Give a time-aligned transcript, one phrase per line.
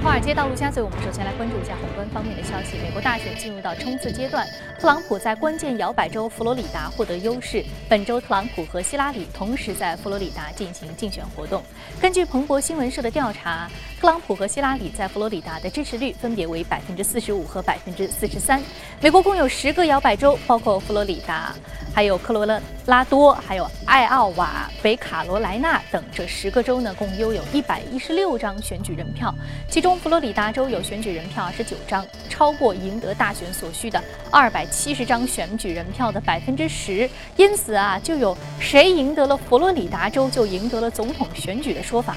[0.00, 2.78] 华尔街道路家嘴，我们首先来关注一下宏观方面的消息。
[2.82, 4.46] 美国大选进入到冲刺阶段，
[4.78, 7.64] 特朗普在关键摇摆州佛罗里达获得优势。
[7.88, 11.62] 本周，特朗普和希拉里同时在佛罗里达进行竞选活动。
[12.00, 13.68] 根据彭博新闻社的调查，
[14.00, 18.62] 特朗普和希拉里在佛罗里达的支持率分别为百分之四十五和百分之四十三。
[19.00, 21.52] 美国共有十个摇摆州，包括佛罗里达。
[21.94, 22.46] 还有科罗
[22.86, 29.34] 拉多、还有艾奥瓦、北卡罗来纳等这十个州呢，共拥有一百一十六张选举人票，
[29.68, 37.08] 其中佛罗里达州有选举人票二十九张，超过赢得大选所需的二百七十张选举人票的百分之十。
[37.36, 42.16] 因此啊，就有谁赢得了佛罗里达州，就赢得了总统选举的说法。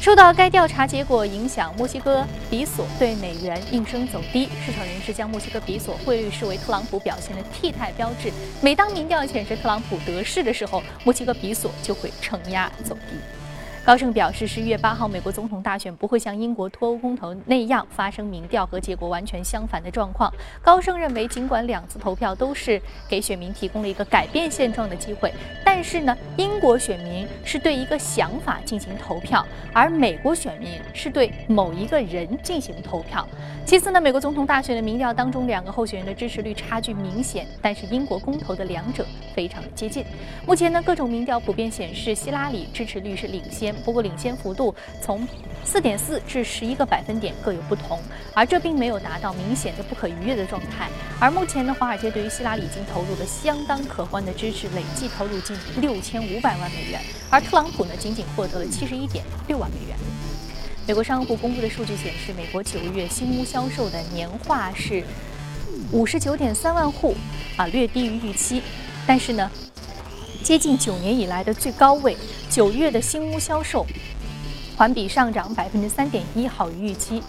[0.00, 4.48] 受到该调查结果影响，墨西哥比索对美元应声走低。
[4.64, 8.32] 市场人士将墨西哥比索汇率视为特朗普表现的替代标志。
[8.60, 13.16] 每当民调显示特朗普得势的时候，墨西哥比索就会承压走低。
[13.88, 20.30] 高盛表示，十一月八号美国总统大选不会像英国脱欧公投那样发生民调和结果完全相反的状况。
[20.60, 22.78] 高盛认为，尽管两次投票都是
[23.08, 25.32] 给选民提供了一个改变现状的机会，
[25.64, 33.26] 但是呢，英国选民是对一个想法进行投票，而美国选民是对某一个人进行投票。
[33.64, 40.04] 其次呢，美国总统大选的民调当中，两个候选人的支持率差距明显，但是英国公投的两者非常的接近。
[40.46, 43.77] 目前呢，各种民调普遍显示希拉里支持率是领先。
[43.84, 45.26] 不过领先幅度从
[45.64, 48.00] 四点四至十一个百分点各有不同，
[48.34, 50.88] 而这并没有达到明显的不可逾越的状态。
[51.20, 59.96] 而目前呢，华尔街对于希拉里已经投入了相当可观的支持，累计投入近六千五百万美元，而特朗普呢，仅仅获得了七十一点六万美元。
[60.86, 65.04] 美国商务部公布的数据显示，美国九月新屋销售的年化是
[65.92, 67.14] 五十九点三万户，
[67.56, 68.62] 啊，略低于预期，
[69.06, 69.50] 但是呢。
[70.42, 72.16] 接近九年以来的最高位，
[72.50, 73.86] 九月的新屋销售
[74.76, 77.22] 环比上涨百分之三点一，好于预期。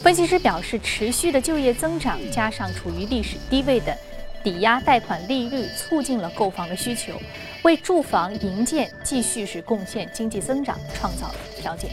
[0.00, 3.96] 分析师表示，持续的就业增长加上处于历史低位的
[4.42, 7.12] 抵押贷款利率，促进了购房的需求，
[7.62, 11.90] 为住房营建继续是贡献经济增长创造了条件。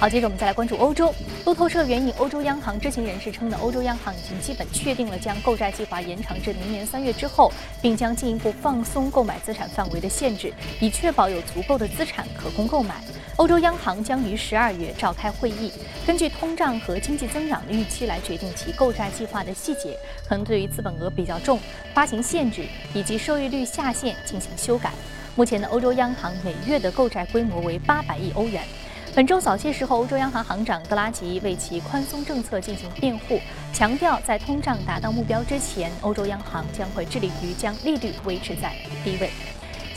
[0.00, 1.12] 好，接着我们再来关注欧洲。
[1.44, 7.52] 路透社援引欧洲央行知情人士称呢，欧洲央行已经基本确定了将购债计划延长至明年三月之后，
[7.82, 10.50] 并将进一步放松购买资产范围的限制，
[10.80, 12.94] 以确保有足够的资产可供购买。
[13.36, 15.70] 欧洲央行将于十二月召开会议，
[16.06, 21.60] 根据通胀和经济增长的预期来决定其购债计划的细节，可能对于资本额比较重、
[21.92, 24.92] 发行限制以及收益率下限进行修改。
[25.36, 28.64] 目前的欧洲央行每月的购债规模为八百亿欧元。
[29.12, 33.40] 本周早些时候，欧洲央行行长德拉吉为其宽松政策进行辩护，
[33.72, 38.72] 强调在通胀达到目标之前，欧洲央行将会致力于将利率维持在
[39.02, 39.28] 低位。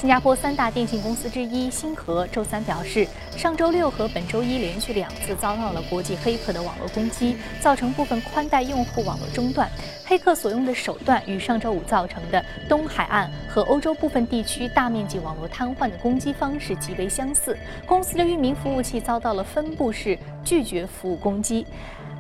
[0.04, 9.72] 新加坡三大电信公司之一星河周三表示，上周六和本周一连续两次遭到了国际黑客的网络攻击，造成部分宽带用户网络中断。
[10.06, 17.58] 黑客所用的手段与上周五造成的东海岸和欧洲部分地区大面积网络瘫痪的攻击方式极为相似。
[17.86, 21.66] 公司的域名服务器遭到了分布式拒绝服务攻击，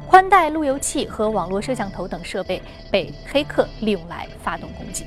[0.07, 5.05] 宽带路由器和网络摄像头等设备被黑客利用来发动攻击。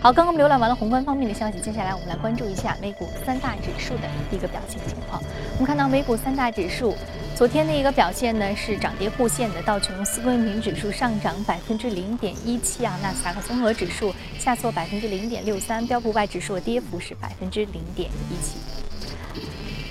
[0.00, 5.20] 好，刚刚我们浏览完了宏观方面的消息，接下来我们来关注一下美股三大指数的一个表现情况。
[5.54, 6.94] 我们看到美股三大指数
[7.34, 18.56] 昨天的一个表现呢是涨跌互现的，道琼斯工业平指数上涨百分之零点一七啊，纳斯达克综合指数下挫百分之零点六三，标普外指数跌幅是百分之零点一七。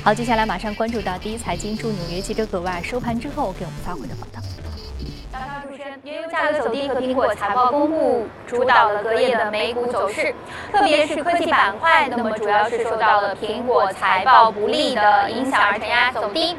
[0.03, 4.41] 好，接下来马上关注到第一财经驻纽约记者葛万收盘之后给我们发回的报道。
[6.03, 10.33] 原油价格走低和苹果财报公布主导了隔夜的美股走势，
[10.71, 16.55] 特别是科技板块，那么主要是受到了苹果财报不利的影响而承压走低。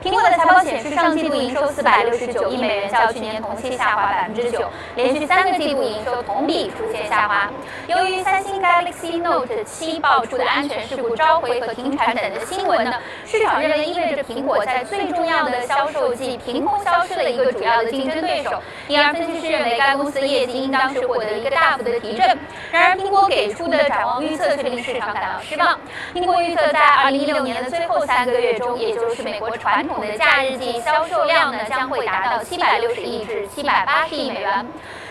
[0.00, 7.50] 苹果的财报显示，上季度营收四百六十九亿美元，较去年同期下滑百分之九，连续三个季度营收同比出现下滑。
[7.88, 12.94] 由于三星 Galaxy Note 七爆出的安全事故召回和停产等的新闻呢，
[13.26, 22.38] 市场认为意味着苹果在最重要的销售季凭空消失了一个主要的竞争对手，因而分析师认为该公司的业绩应当是获得一个大幅的提振。
[22.70, 25.76] 然而，苹果给出的展望预测却令市场感到失望。
[26.14, 34.66] 苹果预测在二零一六年的最后三个月中，也就是美国传统的假日季销售量呢将会达到七百六十亿至七百八十亿美元。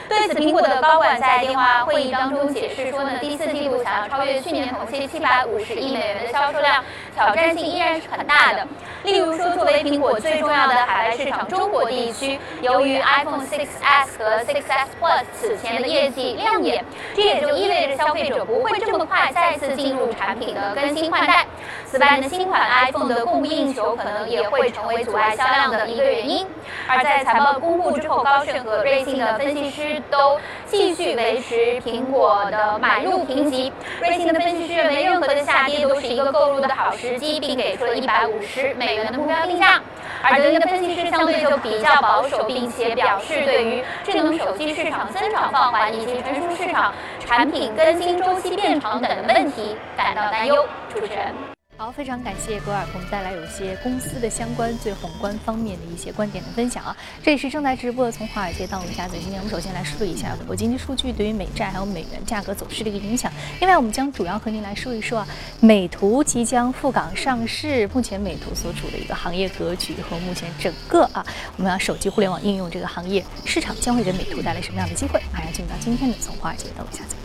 [0.09, 6.83] 对此，苹果的高管在电话会议当中解释说呢，第四季度想要超越去年同期七百五十亿美元的销售量，
[7.15, 8.65] 挑战性依然是很大的。
[9.03, 16.83] 例如说，作为苹果最重要的海外市场中国地区，由于 iPhone 6s 和 6s Plus 此前的业绩亮眼，
[17.15, 21.45] 这也就意味着消费者不会这么快再次进入产品的更新换代。
[21.85, 26.45] 此外呢，新款 iPhone 的供不应求可能也会成为阻碍销量的一个原因。
[26.87, 33.71] 而在财报公布之后，高盛和瑞信的分析师都继续维持苹果的买入评级。
[33.99, 39.81] 瑞信的分析师认为，任何的下跌都是一个购入的好时机，并给出了一百五十美元的目标定价。
[40.23, 50.65] 而德银的分析师相对就比较保守，并且表示对于智能手机市场增长放缓以及成熟市场产品更新周期变长等问题感到担忧。
[50.93, 51.46] 主持人。
[51.79, 56.97] 好，非常感谢格尔给我们带来有些公司的相关最宏观方面的一些观点的分享啊。
[57.21, 59.19] 这里是正在直播的从华尔街到陆家嘴。
[59.19, 63.31] 今天我们首先来梳理一下美国经济数据对于美债还有美元价格走势的一个影响。
[63.59, 65.27] 另外，我们将主要和您来说一说啊，
[65.59, 71.23] 美图即将赴港上市，目前美图所处的一个行业格局和目前整个啊，
[71.57, 75.21] 我们要手机互联网应用这个行业市场将会给美图带来什么样的机会？
[75.31, 77.15] 马上进入到今天的从华尔街到陆家嘴。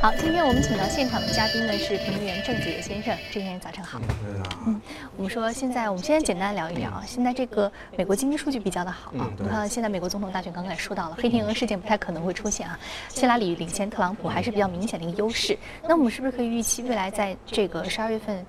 [0.00, 4.00] 好，今天我们请到现场的嘉宾呢是评论员郑子野先生，郑先生早晨好。
[4.66, 4.80] 嗯，
[5.16, 12.78] 我们说现在我们先简单聊一聊啊，现在这个美国经济数据比较的好啊，你看现在美国总统大选刚刚也说到了，黑天鹅事件不太可能会出现啊，
[13.10, 18.44] 希拉里领先特朗普还是比较明显的一个优势，那我们是不是可以预期未来在这个十二月份？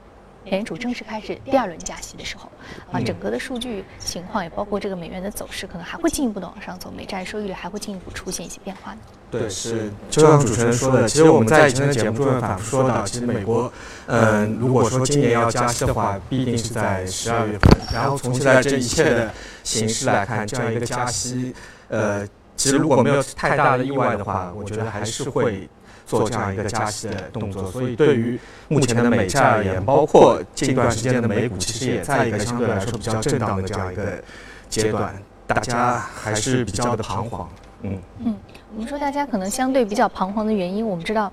[0.45, 2.51] 美联储正式开始第二轮加息的时候，
[2.92, 9.00] 啊，整个的数据情况也包括这个美元的走势，可能还会进一步的往上走，美债收益率还会进一步出现一些变化呢。
[9.31, 13.74] 对，是就像主持人说的，其实我们在以前的节目中反复说到，其实美国，
[14.06, 17.81] 嗯，如果说今年要加息的话，必定是在十二月份。
[17.92, 19.33] 然后从现在这一切的
[19.63, 21.56] 形势来看，这样一个加息，
[21.88, 22.24] 呃，
[22.56, 25.68] 其实如果没有太大的意外的话，我觉得还是会。
[26.06, 34.22] 做这样一个加息的动作，所以对于目前的美债而言，包括近段时间的美股，其实也在一个相对来说比较震荡的这样一个
[34.69, 35.16] 阶段，
[35.48, 37.50] 大家还是比较的彷徨。
[37.81, 38.36] 嗯嗯，
[38.74, 41.31] 我们说大家可能相对比较彷徨的原因，我们知道，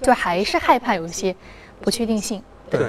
[0.00, 1.34] 就还是害怕有一些
[1.80, 2.42] 不确定性。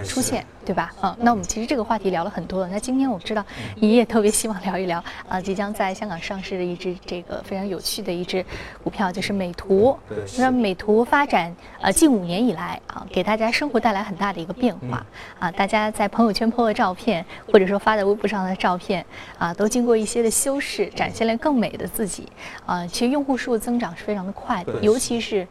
[0.06, 0.94] 出现，对吧？
[1.02, 2.70] 嗯，那我们其实这个话题聊了很多了。
[2.70, 3.44] 那今天我知道
[3.76, 8.46] 你也特别希望聊一聊啊，即将在香港上市的一只这个非常有趣的一只
[8.82, 9.98] 股票，就是美图。
[10.38, 15.06] 那美图发展呃近五年以来啊，给大家生活带来很大的一个变化
[15.38, 15.52] 啊。
[15.52, 19.06] 大家在朋友圈 po 的照片，或者说发在微博上的照片
[19.38, 22.30] 啊，都经过一些的修饰，展现了更美的自己
[22.66, 22.88] 啊。
[22.88, 25.46] 其实用户数增长是非常的快的，尤其是。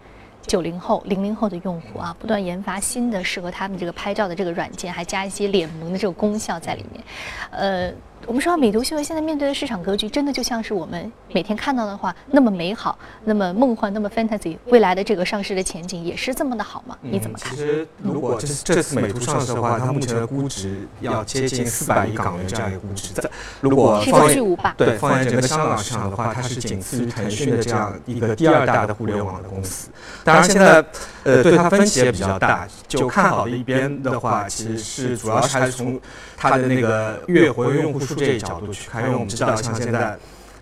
[0.47, 7.03] 九零后、零零后的用户啊，不断研发新的适合他们这个拍照的这个软件，还加一些脸萌的这个功效在里面，
[7.51, 7.93] 呃。
[8.27, 16.97] 我们说美图秀秀现在面对的市场格局，真的就像是我们每天看到的话那么美好、那么梦幻、那么 fantasy，未来的这个上市的前景也是这么的好吗？
[17.01, 17.51] 你怎么看？
[17.51, 23.29] 其实，如果这这次美图上市的话，它目前的估值要接近四百亿港元这样一个估值，在
[23.61, 29.91] 如果放巨无霸，对放在整个香港市场的话，它是仅次于腾讯的这样一个第二大的互联网的公司。
[30.23, 30.85] 当然，现在
[31.25, 36.01] 呃对它分歧也比较大，就看好的一边的话，其实是主要是还是从
[36.37, 38.12] 它的那个月活跃用户数。
[38.15, 40.17] 这一角度去看，因为我们知道，像现在，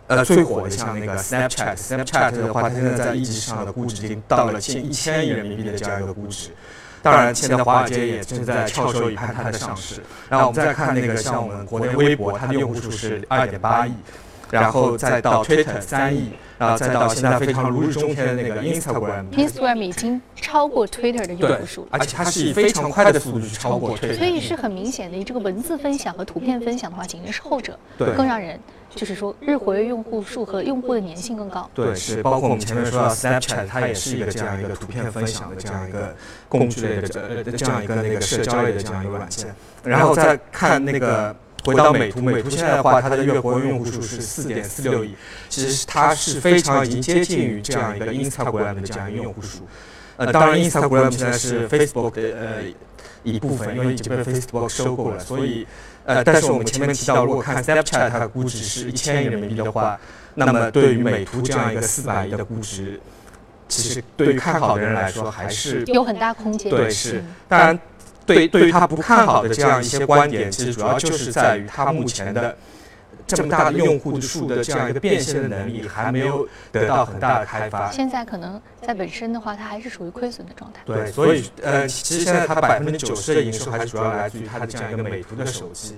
[0.06, 6.50] 呃，最火的像那个 Snapchat，Snapchat 的话，它现在在一级市场的估值已经到了近一千亿人民币的这样一个估值。
[7.02, 10.02] 当然，现在华尔街也正在翘首以盼它的上市。
[10.29, 13.93] 然后我们再看那个像我们国内微博，它的用户数是二点八亿，
[14.50, 16.31] 然后再到 Twitter 三亿。
[16.61, 25.16] 然后再到现在非常如日中天的那个 Instagram，Instagram 已经超过 Twitter 的用户数了，而且它是以非常快的速度去超过 Twitter，所以是很明显的。
[25.16, 27.78] 你这个文字分享和图片分享的话，简直是后者
[28.14, 28.61] 更让人
[28.95, 31.71] 就是说日活跃用户数和用户的粘性更高。
[31.73, 36.14] 对，是包括我们前面说到 Snapchat，它也是一个这样一个图片分享的这样一个
[36.47, 39.47] 工具类的这这样一个那个社交类的这样一个软件。
[39.83, 41.35] 然后再看那个。
[41.64, 45.14] 回到美图，美图现在的话，它的月活跃用户数是四点四六亿，
[45.49, 49.67] 其实它是非常已经接近于这样一个 Instagram 的这样一个用户数。
[50.17, 52.49] 呃，当然 Instagram 现在是 Facebook 的呃
[53.23, 55.67] 一部分，因为已经被 Facebook 收购了，所以
[56.05, 59.99] 呃，但是我们前面提到，如果看 Snapchat 它的估值是一千亿人民币的话，
[60.35, 62.99] 那么对于美图这样一个四百亿的估值，
[63.69, 66.71] 其实对于看好的人来说还是有很大空间。
[66.71, 67.79] 对，是当然。
[68.34, 72.56] 对，对于他不看好的这样一些观点，其实主要就是在于他目前的
[73.26, 77.90] 这么大的用户数的这样一个变现的能力还没有得到很大的开发。
[77.90, 80.80] 现在可能在本身的话，它还是属于亏损的状态。
[80.84, 85.96] 对，所以呃，其实现在它百分之九十的营收还是主要来自于它的这样一个美图的手机。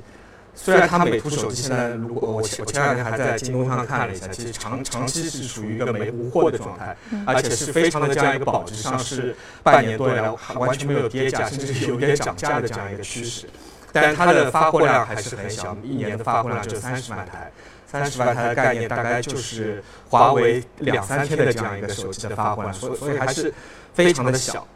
[0.55, 6.95] 虽然它美图手机现在，如果我我前两天还在京东上看了一下，其实长长期是处于一个没无货的状态，
[7.27, 13.49] 而且是非常的这样一个保值上市半年多以来完全没有跌价，甚至有点涨价的这样一个趋势。
[13.93, 17.51] 但是它的发货量还是很小，一年的发货量只有三十万台，
[17.87, 23.53] 三十万台的概念大概就是华为两三天的这样一个手机的发货量，所以所以还是
[23.95, 24.67] 非常的小。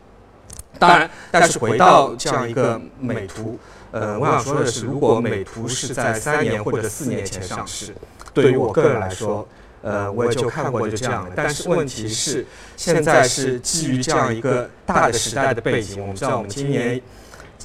[0.78, 3.58] 当然，但是回到这样一个美图。
[3.98, 7.94] 呃，我想说的是，如果美图是在三年或者四年前上市，
[8.34, 9.48] 对于我个人来说，
[9.80, 11.30] 呃，我也就看过就这样了。
[11.34, 12.44] 但是问题是，
[12.76, 17.00] 现在是基于这样一个大的时代的背景，我们知道，我们今年，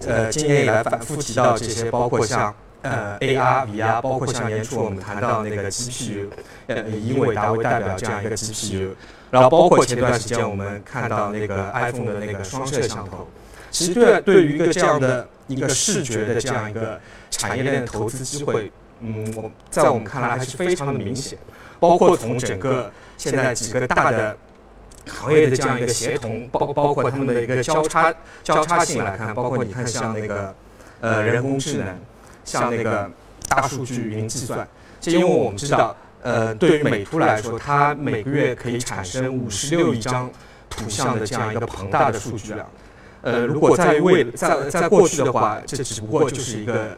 [0.08, 6.28] 呃，今年以来反复提到这些，包括像呃 AR、VR，包括像年初我们谈到那个 GPU，
[6.68, 8.92] 呃，以伟达为代表这样一个 GPU，
[9.32, 13.28] 然后包括前段时间我们看到那个 iPhone 的那个双摄像头。
[13.72, 17.00] 其实对对于一个这样的一个视觉的这样一个
[17.32, 21.38] 产业链的投资机会，嗯，我在我们看来还是非常的明显。
[21.80, 24.38] 包括从整个现在几个大的
[25.08, 28.14] 行业的这样一个协同，包包括他们的一个交叉
[28.44, 30.54] 交叉性来看，包括你看像那个
[31.00, 32.00] 呃人工智能，
[32.46, 33.10] 像那个
[33.50, 34.68] 大数据云计算，
[35.00, 40.30] 就因为我们知道，呃，对于美图来说，它每个月可以产生五十六亿张
[40.70, 42.70] 图像的这样一个庞大的数据量。
[43.22, 46.98] 呃，如果在未在在过去的话，这只不过就是一个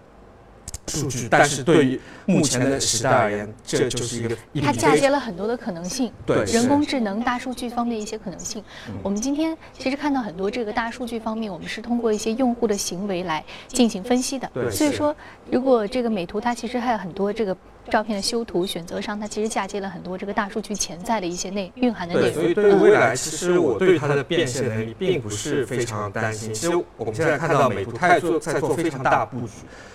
[0.88, 8.63] 数据，但是对于目前的时代而言，这就是一个它嫁接了很多的可能性，对人工智能、大数据方面一些可能性。
[9.01, 14.50] 我们今天其实看到很多这个大数据方面，我们是通过一些用户的行为来进行分析的。
[14.72, 15.15] 所以说，
[15.51, 17.56] 如果这个美图它其实还有很多这个。
[17.89, 22.33] 照片的修图选择上，它其实嫁接了很多这个大数据潜在的一些内蕴含的内容。
[22.33, 26.53] 所以对于未来，其实我对它的变现能力并不是非常担心。
[26.53, 29.53] 其实我们现在看到美图，它也做在做非常大布局，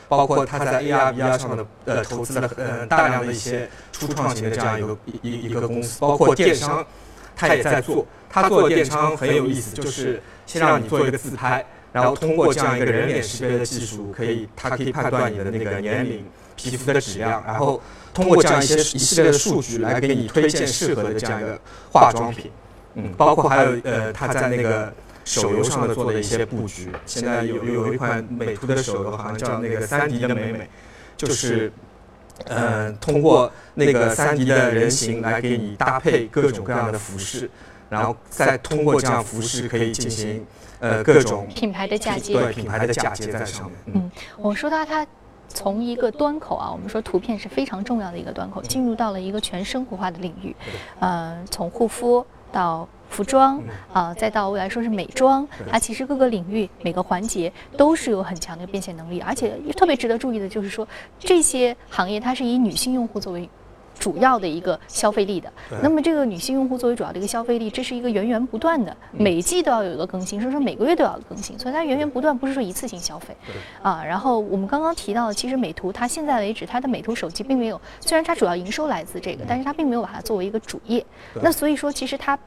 [0.09, 6.87] 包括它在 AR、VR 上的呃投资了呃大量的一些初创型的这样一个一一个公司，包括电商，
[7.35, 8.07] 它也在做。
[8.30, 16.23] 它做的电商很有意思，就是先让你做一个自拍，然后通过这样一个人脸识别的技术，可以它可以判断你的那个年龄。
[16.59, 17.81] 皮肤的质量，然后
[18.12, 21.59] 通过这样一些一系列的数据来给你推荐适合的这样一个
[21.93, 22.50] 化妆品，
[22.95, 24.93] 嗯，包括还有呃，他在那个
[25.25, 26.91] 手游上的做的一些布局。
[27.07, 30.69] 现在有有一款美图的手游，好像叫那个三 D 的美美，
[31.17, 31.73] 就是
[32.47, 37.49] 呃，通过那个三 D 的人形来给你搭配各种各样的服饰，
[37.88, 40.45] 然后再通过这样服饰可以进行
[40.81, 43.75] 呃各种品牌的嫁接，对品牌的嫁接在上面。
[43.95, 45.07] 嗯，我说到它。
[45.49, 50.55] 从一个端口啊，我们说图片是非常重要的一个端口，进入到了一个全生活化的领域，
[51.00, 53.61] 呃，从护肤到服装
[53.93, 60.87] 啊，再到未来说是美妆，它其实各个领域每个环节都是有很强的变现能力，而且特别值得注意的就是说，
[61.19, 63.49] 这些行业它是以女性用户作为。
[63.99, 65.52] 主要的一个消费力的，
[65.83, 73.37] 那么这个女性用户作为主要的一个消费力，这是一个源源不断的，每季都要有一个更新，所以说每个月都要更新，所以它源源不断，不是说一次性消费。
[73.83, 81.05] 啊，然后我们刚刚提到，其实美图它现在为止，它的美图手机并没有，虽然它主要营收来自这个，但是它并没有把它作为一个主业。
[81.43, 82.38] 那所以说，其实它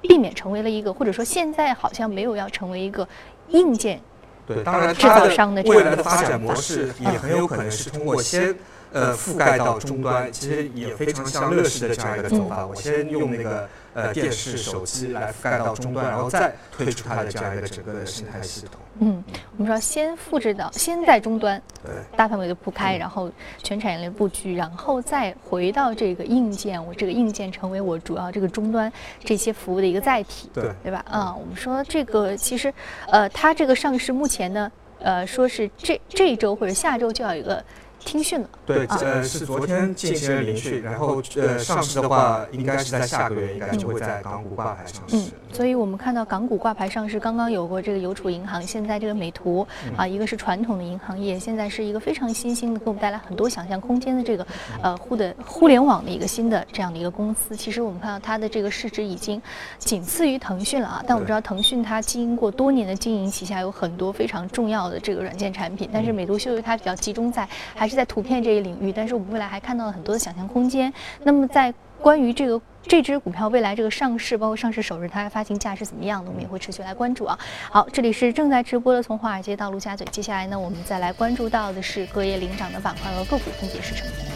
[0.00, 3.06] 避免成为了一个，或者说现在好像没有要成为一个
[3.48, 4.00] 硬件
[4.46, 8.54] 对，当然制造商的未来的发展模式也很有可能是通过先。
[8.94, 12.64] 呃，覆盖到终端，其实也非常像乐视的这样一个走法。
[12.64, 18.80] 我先用那个呃电视、手机来覆盖到终端，然后再推出它的这样一个整个的生态系统。
[19.00, 19.24] 嗯，
[19.56, 23.28] 我们说先复制到，先在终端，对，大范围的铺开，然后
[23.60, 28.92] 全产业链布局，然后再回到这个硬件，我这个硬件成为我主要这个终端
[29.24, 31.04] 这些服务的一个载体，对，对吧？
[31.10, 32.72] 啊，我们说这个其实，
[33.08, 34.70] 呃，它这个上市目前呢，
[35.00, 37.64] 呃，说是这这一周或者下周就要有一个。
[38.04, 45.16] 听讯了，对，呃，是昨天进行了聆讯，然后呃，上市的话，应该是在下个月，应该就会在港股挂牌上市。
[45.16, 54.46] 嗯，所以我们看到港股挂牌上市，刚刚有过这个邮储银行，现在这个美图啊，一个是传统的银行业，现在是一个非常新兴的，给我们带来很多想象空间的这个
[54.82, 57.56] 呃互的互联网的一个新的这样的一个公司。
[57.56, 59.40] 其实我们看到它的这个市值已经
[59.78, 67.93] 仅次于腾讯了啊，但我们知道腾讯它经过多年的经营，旗下有很多非常重要的这个软件产品，但是美图秀秀它比较集中在还是。
[67.94, 70.92] 在图片这一领域，但是我们未来还看到了很多的想象空间。
[71.22, 77.38] 那么，在关于这个这只股票未来这个上市，包括上市首日它的发行价是怎么样的，我们也会持续来关注啊。
[77.70, 84.33] 好，这里是正在直播的从华尔街到陆家嘴，接下来呢，我们再来关注到的是隔夜领涨的板块和个股分别是什么。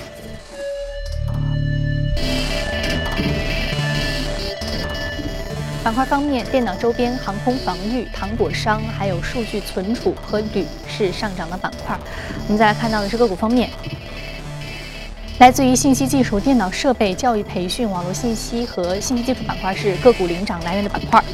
[5.89, 11.99] 板块方面，电脑周边、航空防御、糖果商，还有数据存储和铝是上涨的板块。
[12.47, 13.71] 我们再来看到的是个股方面，
[15.39, 21.25] 来自于信息技术、电脑设备、教育培训、网络信息和信息技术板块是个股领涨来源的板块。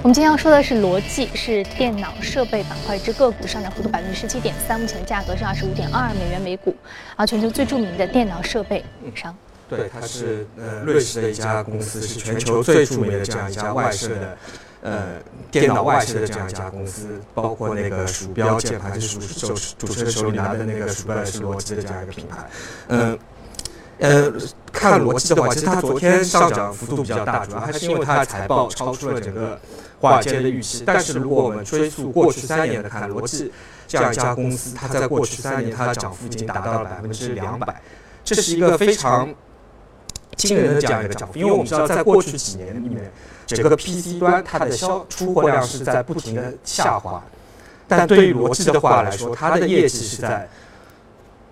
[0.00, 6.72] 我们今天要说的是罗技，是电脑设备板块之个股，上涨幅度百分之十七点三，目前价格是二十五点二二美元每股，
[7.16, 9.36] 啊，全球最著名的电脑设备商。
[9.68, 14.38] 对，它是呃瑞士的一家公司，是全球最著名的这样一家外设的
[14.82, 15.02] 呃
[15.50, 22.48] 电脑外设的这样一家公司，包括那个鼠标、键盘，就是手主持人手里拿的那个鼠标也是罗技的这样一个品牌。
[22.88, 23.18] 嗯
[24.00, 24.32] 呃，
[24.72, 29.58] 看罗技的话，其实它昨天上涨幅度比较大，主要还是因为它的财报超出了整个
[30.00, 30.84] 华尔街的预期。
[30.86, 33.52] 但是如果我们追溯过去三年的看，罗技
[33.88, 37.82] 这样一家公司，它在过去三年它的涨幅已经达到了百分之两百，
[38.22, 39.28] 这是一个非常。
[40.38, 43.10] 惊人的这样一个涨幅，因为我们知道，在过去几年里面，
[43.44, 47.22] 整个 PC 端它的销出货量是在不停的下滑，
[47.88, 50.48] 但对于罗技的话来说，它的业绩是在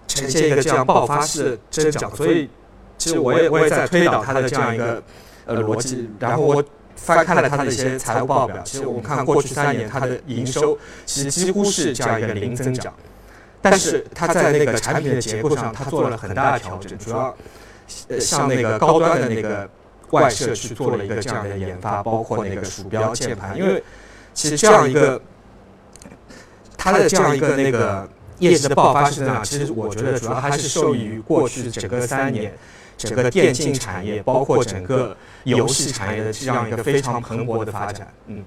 [0.07, 2.49] 呈现一个这样爆发式的增长，所以
[2.97, 5.02] 其实我也我也在推导它的这样一个
[5.47, 6.64] 呃逻辑，然后我
[6.95, 12.95] 翻看了它的一些财务报表，其实我们看过去三年它的营收其实几乎是这样一个零增长，
[13.61, 17.37] 但是它在那个产品的结构上，它做了很大的调整，主要。
[18.09, 19.69] 呃，像那个高端的那个
[20.11, 23.83] 外设去做了一个这样的研发，包括那个鼠标、键盘，因为
[24.35, 25.21] 其实这样一个
[26.76, 32.52] 它的这样一个那个业绩的爆发式增长，其实我觉得主要还是受益于过去整个三年
[32.97, 38.45] 整个电竞产业，包括整个游戏产业的这样一个非常蓬勃的发展，嗯。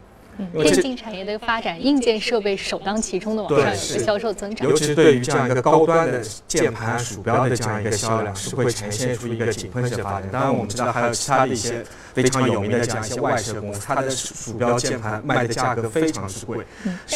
[0.53, 10.29] 电竞产业的发展，硬件设备首当其冲的往上有个销售增长，尤其是对于这样一个高端的键盘、鼠标的这样一个销量，是会呈现出一个井喷式的发展。
[10.31, 16.59] 当然，我们知道还有其他的一些非常有名的这样一些外设公司，它的鼠标、键盘卖的价格非常之贵。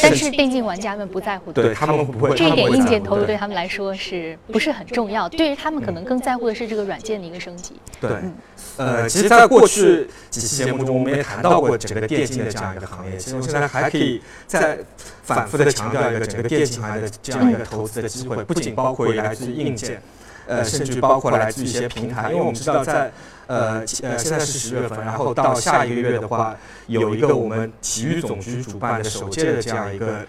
[0.02, 2.34] 但是电竞玩家们不在乎，对他们不会。
[2.34, 5.28] 这一点硬件投入对他们来说是不是很重要？
[5.28, 7.74] 对于他们可能更在乎的是这个软件的一个升级。
[8.00, 8.10] 对。
[8.76, 13.16] 呃，其实，在过去几期节目中，我们也谈到过整个电竞的这样一个行业。
[13.16, 14.78] 其实，我现在还可以再
[15.22, 20.02] 反复的强调一个整个电竞行业的这样一个投资的机会，不仅包括来自于硬件，
[20.48, 22.30] 呃，甚至包括来自于一些平台。
[22.30, 23.12] 因为我们知道，在
[23.46, 26.56] 呃呃现在是十月份，然后到下一个月的话，
[26.88, 30.26] 有一个我们体育总局主办的首届的这样一个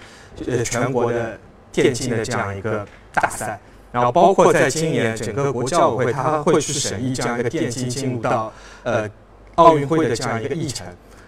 [0.48, 1.40] 呃全国的
[1.72, 3.60] 电竞的这样一个大赛。
[3.96, 8.52] 然后包括在今年整个国教委会，他会去审议这样一个电竞进入到
[8.84, 9.10] 呃
[9.56, 10.86] 奥运会的这样一个议程，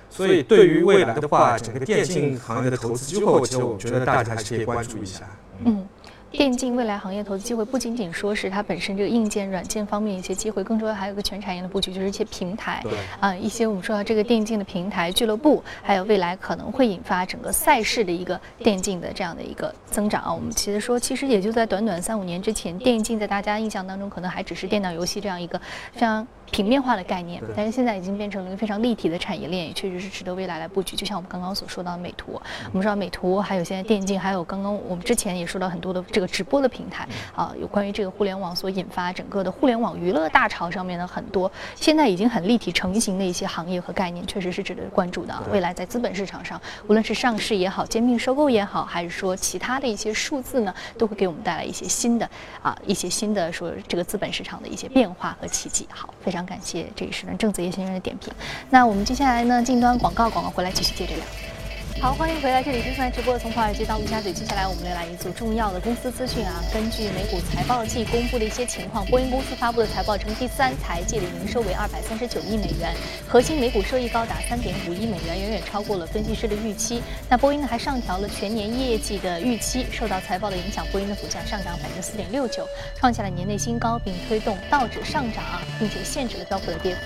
[0.10, 5.22] 所以对于未来的话，整个电竞行业的投资机会，其实我觉得大家还是可以关注一下。
[5.64, 5.88] 嗯。
[6.32, 12.84] 电竞未来行业投资机会不仅仅说是它本身这个硬件、软件方面一些机会，更重要还有个全产业的布局，就是一些平台，
[13.20, 20.34] 啊，一些我们说到这个电竞的平台俱乐部，还有未来可能会引发整个赛事的一个电竞的这样的一个增长啊。
[20.34, 25.60] 我们其实说，其实也就在短短三五年之前，电竞在大家印象当中可能还只是电脑游戏这样一个
[25.94, 26.28] 非常。
[26.52, 30.96] 平面化的概念，但是现在已经变成了一个非常立体的产业链，也确实是值得未来来布局。
[30.96, 45.36] 就像我们刚刚所说到的美图，我们知道美图还有现在电竞，还有刚刚我们之前也说到很多的这个直播的平台啊，有关于这个互联网所引发整个的互联网娱乐大潮上面的很多现在已经很立体成型的一些行业和概念，确实是值得关注的。
[45.52, 52.30] 未来在资本市场上，无论是上市也好，兼并收购也好，还是说其他的一些数字呢，都会给我们带来一些新的
[52.62, 55.88] 啊一些新的说这个资本市场的一些变化和奇迹。
[55.90, 57.08] 好，非常非常感谢这。
[57.08, 58.32] 一时段郑子叶先生的点评。
[58.70, 61.24] 那我们接下来呢，近端广告，广告回来继续接着聊。
[62.00, 64.32] 好，欢迎回来，这里是正在直播的从华尔街到陆家嘴。
[64.32, 66.64] 接下来我们来一组重要的公司资讯啊。
[66.72, 72.94] 根据美股财报季公布的一些情况，波音公司发布的财报称，第三财季的营收为二百三十九亿美元，
[73.28, 77.02] 核心每股收益高达三点五亿美元，远远超过了分析师的预期。
[77.28, 82.64] 那波音呢还上调了全年业绩的预期，受到财报的影响，波音的股价上涨百分之四点六九，
[82.96, 87.02] 创下了年内新高，并推动道指上涨啊，并且限制了标普的跌幅。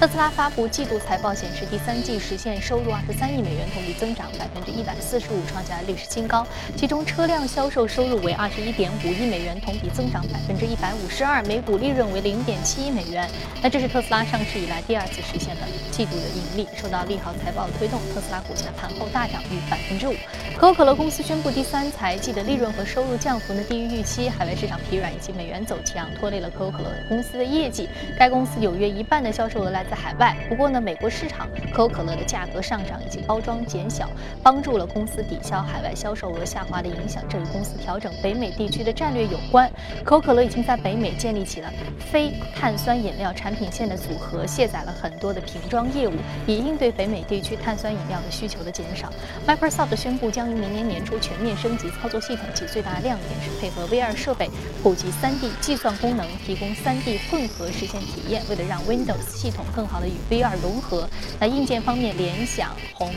[0.00, 4.30] 特斯拉发布季度财报显示，第三季实现收入二十三亿美元，同比增长。
[4.38, 6.46] 百分之一百四十五，创下历史新高。
[6.76, 13.28] 其中车辆销售收入为二十一点五亿美元，同比增长百分之一百五十二，每股利润为零点七亿美元。
[13.62, 16.68] 那这是特斯拉上市以来第二次实现了季度的盈利。
[16.76, 20.14] 受到利好财报的推动，特斯拉股价盘后大涨逾百分之五。
[20.58, 27.86] 可口可乐公司宣布第三财季的利润和收入降幅呢低于预期，海外市场疲软以及美元走强拖累了可口可乐公司的业绩。
[28.18, 30.34] 该公司有约一半的销售额来自海外。
[30.48, 34.08] 不过呢，美国市场可口可乐的价格上涨以及包装减小。
[34.42, 37.22] 帮助了公司抵消海外销售额下滑的影响。
[37.28, 39.70] 这与公司调整北美地区的战略有关。
[40.04, 46.14] 可口可乐已经在北美建立起了非碳酸饮料产品线的组合，卸载了很多的瓶装业务，
[46.46, 49.12] 以应对北美地区碳酸饮料的需求的减少。
[49.46, 54.50] Microsoft 宣布将于明年年初全面升级操作系统，其最大亮点是配合 VR 设备，
[54.82, 58.42] 普及 3D 计算功能，提供 3D 混合实现体验。
[58.48, 61.08] 为了让 Windows 系统更好的与 VR 融合，
[61.40, 63.12] 那硬件方面，联想、宏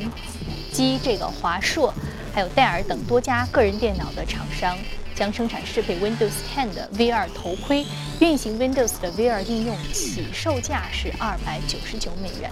[0.71, 1.93] 基、这个华硕，
[2.33, 4.77] 还有戴尔等多家个人电脑的厂商
[5.15, 7.85] 将生产适配 Windows 10的 VR 头盔，
[8.19, 12.49] 运行 Windows 的 VR 应用，起售价是二百九十九美元。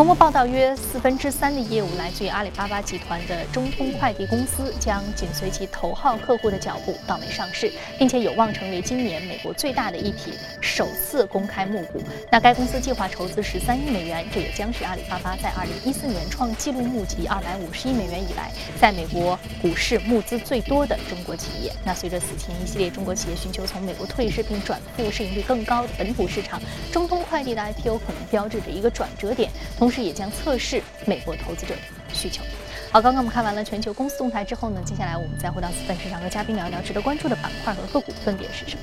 [0.00, 12.02] 彭博报道，约四分之三的业务来自于阿里巴巴集团的中通快递公司，将紧随其头号客户的脚步到美上市，并且有望成为今年美国最大的一批首次公开募股。
[12.30, 21.70] 那该公司计划筹资十三亿美元，这也将是阿里巴巴在二零一四年创纪录募集二百五十亿美元以来，在美国股市募资最多的中国企业。
[21.84, 26.58] 那随着此前一系列中国企业寻求从美国退市并转赴市盈率更高的本土市场，
[26.90, 29.50] 中通快递的 IPO 可能标志着一个转折点。
[29.76, 31.74] 同同时也将测试美国投资者
[32.12, 32.44] 需求。
[32.92, 38.82] 好，刚刚我们看完了全球公司动态之后呢，接下来我们再回到资本市场和嘉宾聊一聊值得关注的板块和个股分别是什么。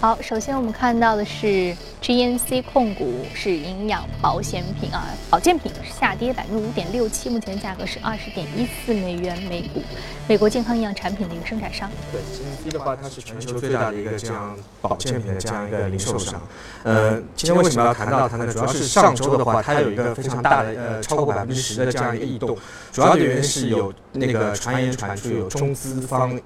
[0.00, 1.76] 好，首先我们看到的是。
[2.04, 9.82] GNC 控股是营养保险品啊，保健品下跌百分之五点六七，目前价格是二十点一四美元每股。
[10.28, 11.90] 美国健康营养产品的一个生产商。
[12.12, 16.42] 对，GNC 的话，它是全球最大的一个这样保健品的这样一个零售商。
[16.82, 18.52] 呃，今天为什么要谈到它呢？
[18.52, 22.54] 主要是上周的话，它有一个非常大的呃超过百分之十的这样一个异动，
[22.92, 26.38] 主要的原因是有那个传言传出有中资方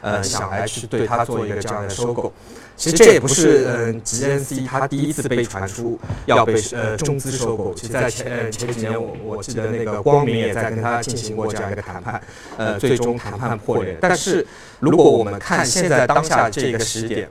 [0.00, 2.32] 呃想来去对它做一个这样的收购。
[2.76, 7.72] 其实这也不是嗯，GNC 它第一次被传出要被呃中资收购。
[7.72, 12.20] 其实，在前呃前几年，我我记得那个光明也在跟他进行过这样一个谈判，
[12.56, 13.96] 呃，最终谈判破裂。
[14.00, 14.44] 但是，
[14.80, 17.28] 如果我们看现在当下这个时点，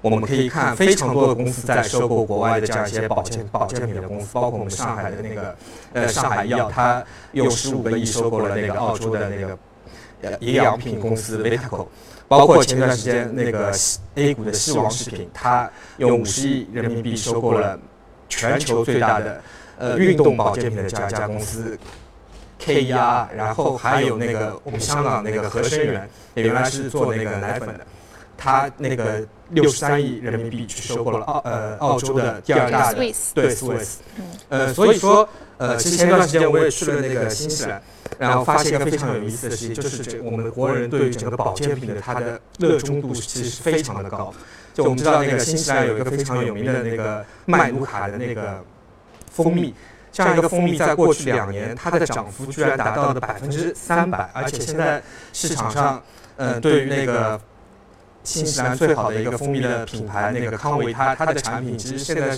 [0.00, 5.56] 我们可以看非常多的公司在收购国外的这样一些保健保健品的公司，包括我们上海的那个
[5.92, 9.58] 呃上海医药，它用十五个亿收购了那个澳洲的那个呃
[10.40, 11.86] 营养品公司 Vitaco。
[12.26, 13.70] 包括前段时间那个
[14.14, 17.78] A 股的西王食品，它用五十亿人民币收购了
[18.30, 19.42] 全球最大的
[19.76, 21.78] 呃运动保健品的这样一家公司
[22.58, 27.80] KER，然后还有那个我们香港那个合生元，原来是做那个奶粉的，
[28.38, 33.96] 它那个六十三亿人民币去收购了澳呃澳洲的第二大的对 Swiss，
[34.48, 37.80] 呃所以说呃其实前段时间我也去了那个新西兰。
[38.18, 44.32] 然后发现一个非常有意思的事情，就是这我们的国人对于整个保健品的它的热衷度其实是非常的高。
[44.72, 48.62] 就我们知道那个新西兰有一个非常有名的那个麦卢卡的那个
[49.30, 49.72] 蜂蜜，
[50.12, 56.02] 这样一个蜂蜜在过去两年它的涨幅居然达到了百分之三百，而且现在市场上，
[56.36, 57.40] 嗯，对于那个
[58.24, 62.36] 新西兰最好的一个蜂蜜的品牌那个康维他它的产品其实现在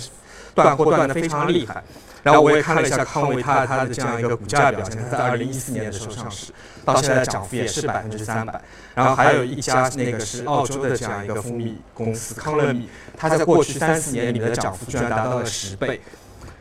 [0.63, 1.83] 断货断的非常厉害。
[2.23, 6.51] 然后我也看了一下康维他它的这样一个股价表现，它在二零一四年的时候上市，
[6.83, 8.59] 到现在涨幅也是百分之三百。
[8.93, 16.01] 然后还有一家那个是澳洲的这样一个蜂蜜公司康乐蜜，它在过去三四年里面的涨幅居然达到了十倍。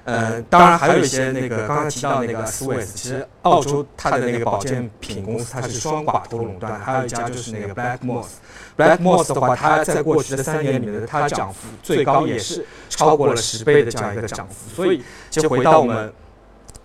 [0.07, 14.73] 呃，当然还有一些那个刚刚提到那个 Swiss，其实澳洲它的那个保健品公司它是双寡头垄断，还有一家就是那个 Blackmores，Blackmores 的话，它在过去的三年里面，它的涨幅最高也是超过了十倍的这样一个涨幅。
[14.73, 16.13] 所以，就回到我们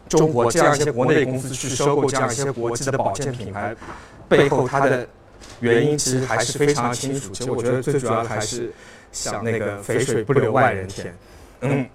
[0.10, 3.76] 中国这样一些国内公司去收购这样一些国际的保健品牌，
[4.28, 5.08] 背后它的
[5.60, 7.30] 原因其实还是非常清楚。
[7.32, 8.74] 其实我觉得最主要的还是
[9.12, 11.16] 想那个肥水不流外人田，
[11.62, 11.88] 嗯。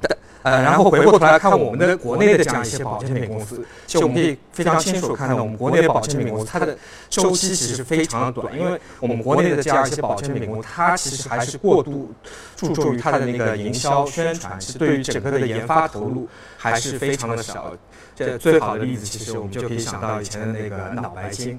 [0.44, 6.78] 呃，然后回过头来看我们的国内的这样一些保健品公司，就我们可以非常清楚看到，我们国内的保健品公司它的
[7.10, 12.14] 周期其实非常的短，因为我们国内的这样一些保健品公司，它其实还是过度
[12.54, 17.72] 注重于它的那个营销宣传，其实对于整个的研发投入还是非常的少。
[18.14, 21.58] 这最好的例子，其实我们就可以想到以前的那个脑白金。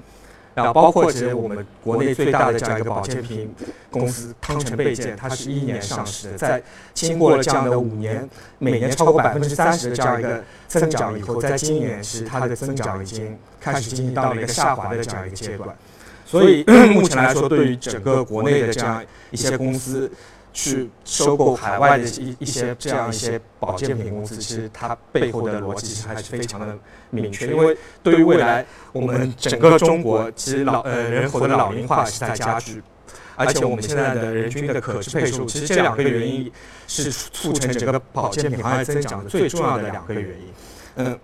[0.54, 3.54] 然后包括其实我们国内最大的这样一个保健品
[3.90, 15.68] 公司汤臣倍健，它是一年上市的，在经过了这样的五年，每年超过百分之三十的这样一个增长以后，在今年其实它的增长已经开始进行到了一个下滑的这样一个阶段。
[16.26, 20.10] 所以目前来说，对于整个国内的这样一些公司。
[20.52, 26.76] 去收购海外的一一些这样一些保健品公司，其实它背后的逻辑其实还是非常的
[27.10, 27.46] 明确。
[27.46, 32.82] 因为对于未来我们整个中国，其实老呃人口的老龄化是在加剧，
[33.36, 36.50] 而且我们现在的人均的可支配数，其实这两个原因
[36.86, 40.46] 是促成整个保健品行业增长的最重要的两个原因。
[40.96, 41.18] 嗯。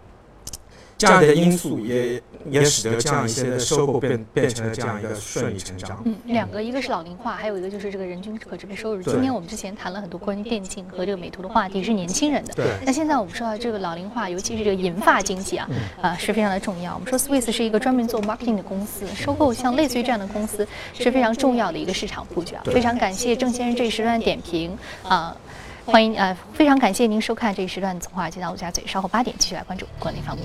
[0.98, 6.00] 这样的因素也也使得这样一些的收购变变成了这样一个顺理成章。
[6.04, 9.02] 嗯，两个，一个是老龄化，还有一个就是这个人均可支配收入。
[9.02, 12.54] 今天我们之前谈了很多关于电竞和这个美图的话题，是年轻人的。
[12.54, 12.66] 对。
[12.86, 15.68] 那现在我们说到这个老龄化，尤其是这个银发经济啊，
[16.00, 16.94] 啊是非常的重要。
[16.94, 22.62] 我们说 Swiss 是一个专门做 marketing 的公司，收购像类似于这样的公司是非常重要的一个市场布局啊。
[22.64, 25.36] 非常感谢郑先生这一时段点评啊。
[25.84, 30.44] 欢迎呃，非常感谢您收看这一时段《从华尔街到陆家嘴》，稍后八点继续来关注管理方面。